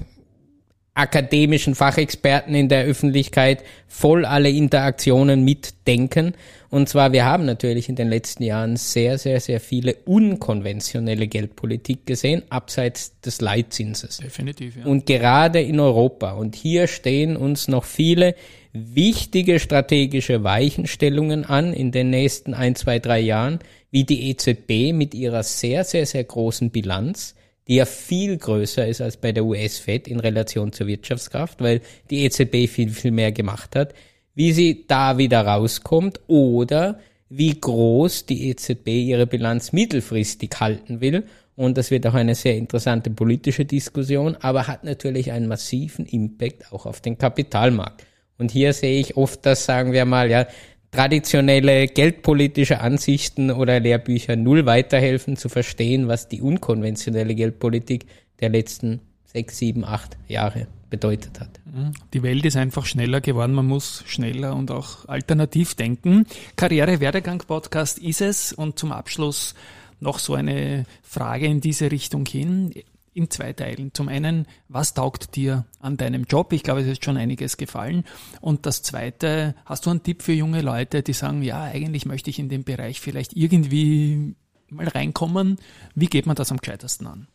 [0.97, 6.33] akademischen Fachexperten in der Öffentlichkeit voll alle Interaktionen mitdenken.
[6.69, 12.05] Und zwar, wir haben natürlich in den letzten Jahren sehr, sehr, sehr viele unkonventionelle Geldpolitik
[12.05, 14.17] gesehen, abseits des Leitzinses.
[14.17, 14.85] Definitiv, ja.
[14.85, 16.31] Und gerade in Europa.
[16.31, 18.35] Und hier stehen uns noch viele
[18.73, 23.59] wichtige strategische Weichenstellungen an in den nächsten ein, zwei, drei Jahren,
[23.91, 27.35] wie die EZB mit ihrer sehr, sehr, sehr großen Bilanz,
[27.67, 32.23] die ja viel größer ist als bei der US-Fed in Relation zur Wirtschaftskraft, weil die
[32.23, 33.93] EZB viel, viel mehr gemacht hat,
[34.35, 36.99] wie sie da wieder rauskommt oder
[37.29, 41.25] wie groß die EZB ihre Bilanz mittelfristig halten will.
[41.55, 46.71] Und das wird auch eine sehr interessante politische Diskussion, aber hat natürlich einen massiven Impact
[46.71, 48.05] auch auf den Kapitalmarkt.
[48.37, 50.45] Und hier sehe ich oft, dass sagen wir mal, ja,
[50.91, 58.05] traditionelle geldpolitische Ansichten oder Lehrbücher null weiterhelfen zu verstehen, was die unkonventionelle Geldpolitik
[58.39, 61.59] der letzten sechs, sieben, acht Jahre bedeutet hat.
[61.65, 61.91] Mhm.
[62.13, 66.25] Die Welt ist einfach schneller geworden, man muss schneller und auch alternativ denken.
[66.55, 69.53] Karriere-Werdegang-Podcast ist es und zum Abschluss
[69.99, 72.73] noch so eine Frage in diese Richtung hin.
[73.17, 73.93] In zwei Teilen.
[73.93, 76.53] Zum einen, was taugt dir an deinem Job?
[76.53, 78.05] Ich glaube, es ist schon einiges gefallen.
[78.39, 82.29] Und das zweite, hast du einen Tipp für junge Leute, die sagen, ja, eigentlich möchte
[82.29, 84.35] ich in den Bereich vielleicht irgendwie
[84.69, 85.57] mal reinkommen?
[85.95, 87.27] Wie geht man das am gescheitesten an?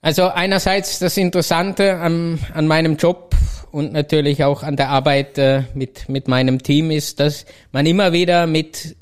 [0.00, 3.34] Also einerseits das Interessante an, an meinem Job
[3.72, 8.12] und natürlich auch an der Arbeit äh, mit, mit meinem Team ist, dass man immer
[8.12, 8.96] wieder mit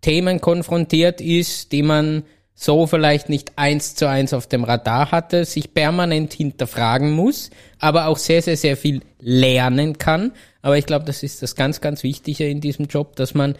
[0.00, 2.24] Themen konfrontiert ist, die man
[2.62, 7.48] so vielleicht nicht eins zu eins auf dem Radar hatte, sich permanent hinterfragen muss,
[7.78, 10.32] aber auch sehr, sehr, sehr viel lernen kann.
[10.60, 13.54] Aber ich glaube, das ist das ganz, ganz Wichtige in diesem Job, dass man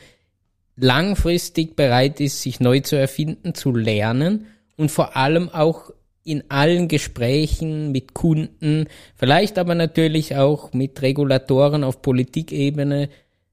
[0.77, 5.93] langfristig bereit ist, sich neu zu erfinden, zu lernen und vor allem auch
[6.23, 8.87] in allen Gesprächen mit Kunden,
[9.17, 13.09] vielleicht aber natürlich auch mit Regulatoren auf Politikebene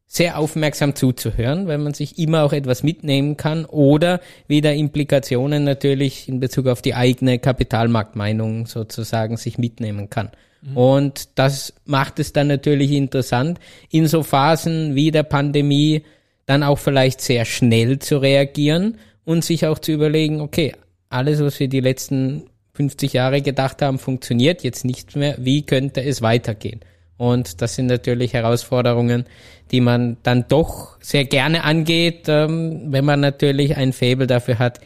[0.07, 6.29] sehr aufmerksam zuzuhören, weil man sich immer auch etwas mitnehmen kann oder wieder Implikationen natürlich
[6.29, 10.31] in Bezug auf die eigene Kapitalmarktmeinung sozusagen sich mitnehmen kann.
[10.61, 10.77] Mhm.
[10.77, 13.59] Und das macht es dann natürlich interessant,
[13.91, 16.03] in so Phasen wie der Pandemie
[16.45, 20.73] dann auch vielleicht sehr schnell zu reagieren und sich auch zu überlegen, okay,
[21.09, 22.43] alles, was wir die letzten
[22.75, 25.35] 50 Jahre gedacht haben, funktioniert jetzt nicht mehr.
[25.37, 26.79] Wie könnte es weitergehen?
[27.17, 29.25] Und das sind natürlich Herausforderungen,
[29.71, 34.79] die man dann doch sehr gerne angeht, ähm, wenn man natürlich ein Faible dafür hat,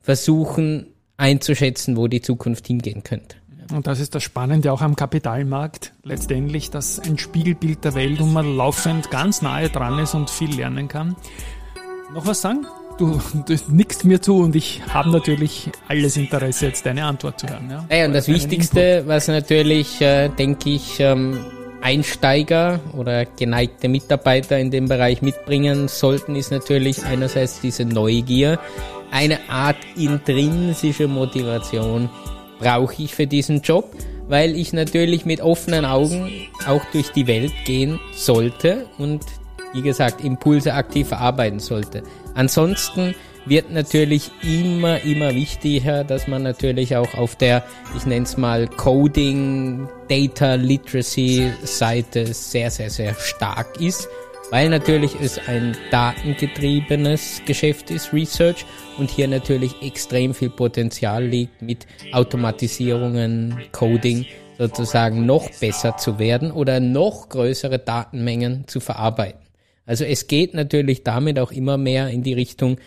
[0.00, 3.36] versuchen einzuschätzen, wo die Zukunft hingehen könnte.
[3.72, 8.26] Und das ist das Spannende auch am Kapitalmarkt, letztendlich, dass ein Spiegelbild der Welt, wo
[8.26, 11.16] man laufend ganz nahe dran ist und viel lernen kann.
[12.14, 12.66] Noch was sagen?
[12.98, 17.46] Du, du nickst mir zu und ich habe natürlich alles Interesse, jetzt deine Antwort zu
[17.46, 17.68] hören.
[17.70, 19.08] Ja, ja und das Wichtigste, Input.
[19.08, 21.38] was natürlich, äh, denke ich, ähm,
[21.82, 28.58] Einsteiger oder geneigte Mitarbeiter in dem Bereich mitbringen sollten, ist natürlich einerseits diese Neugier,
[29.10, 32.08] eine Art intrinsische Motivation
[32.58, 33.94] brauche ich für diesen Job,
[34.28, 36.30] weil ich natürlich mit offenen Augen
[36.66, 39.22] auch durch die Welt gehen sollte und
[39.76, 42.02] wie gesagt Impulse aktiv verarbeiten sollte.
[42.34, 43.14] Ansonsten
[43.44, 47.62] wird natürlich immer, immer wichtiger, dass man natürlich auch auf der,
[47.96, 54.08] ich nenne es mal, Coding, Data Literacy Seite sehr, sehr, sehr stark ist,
[54.50, 58.64] weil natürlich es ein datengetriebenes Geschäft ist, Research,
[58.98, 64.26] und hier natürlich extrem viel Potenzial liegt mit Automatisierungen, Coding,
[64.58, 69.45] sozusagen noch besser zu werden oder noch größere Datenmengen zu verarbeiten.
[69.86, 72.78] Also es geht natürlich damit auch immer mehr in die Richtung,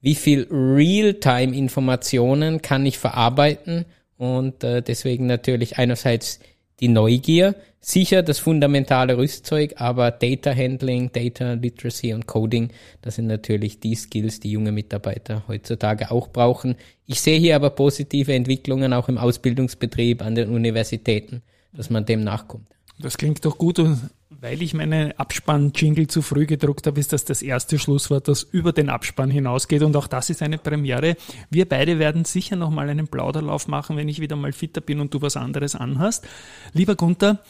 [0.00, 3.84] wie viel Real-Time-Informationen kann ich verarbeiten
[4.16, 6.38] und äh, deswegen natürlich einerseits
[6.80, 12.70] die Neugier, sicher das fundamentale Rüstzeug, aber Data Handling, Data Literacy und Coding,
[13.02, 16.76] das sind natürlich die Skills, die junge Mitarbeiter heutzutage auch brauchen.
[17.06, 21.42] Ich sehe hier aber positive Entwicklungen auch im Ausbildungsbetrieb an den Universitäten,
[21.72, 22.68] dass man dem nachkommt.
[22.98, 24.10] Das klingt doch gut und
[24.40, 28.72] weil ich meine Abspann-Jingle zu früh gedruckt habe, ist das das erste Schlusswort, das über
[28.72, 31.16] den Abspann hinausgeht und auch das ist eine Premiere.
[31.50, 35.14] Wir beide werden sicher nochmal einen Plauderlauf machen, wenn ich wieder mal fitter bin und
[35.14, 36.26] du was anderes anhast.
[36.72, 37.40] Lieber Gunther,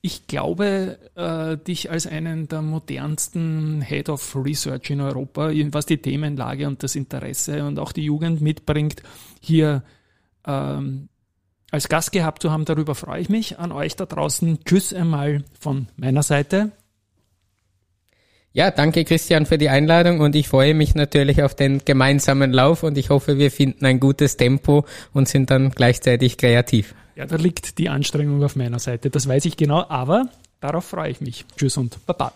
[0.00, 5.98] ich glaube, äh, dich als einen der modernsten Head of Research in Europa, was die
[5.98, 9.02] Themenlage und das Interesse und auch die Jugend mitbringt,
[9.40, 9.84] hier
[10.44, 11.08] ähm,
[11.72, 12.64] als Gast gehabt zu haben.
[12.64, 13.58] Darüber freue ich mich.
[13.58, 14.60] An euch da draußen.
[14.64, 16.70] Tschüss einmal von meiner Seite.
[18.54, 22.82] Ja, danke Christian für die Einladung und ich freue mich natürlich auf den gemeinsamen Lauf
[22.82, 26.94] und ich hoffe, wir finden ein gutes Tempo und sind dann gleichzeitig kreativ.
[27.16, 30.28] Ja, da liegt die Anstrengung auf meiner Seite, das weiß ich genau, aber
[30.60, 31.46] darauf freue ich mich.
[31.56, 32.34] Tschüss und Baba.